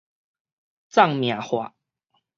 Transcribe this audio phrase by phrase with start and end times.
[0.89, 1.75] 藏名化